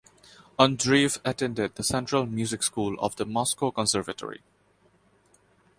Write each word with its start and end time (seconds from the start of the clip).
Andreev 0.57 1.19
attended 1.23 1.75
the 1.75 1.83
Central 1.83 2.25
Music 2.25 2.63
School 2.63 2.99
of 3.01 3.17
the 3.17 3.25
Moscow 3.27 3.69
Conservatory. 3.69 4.41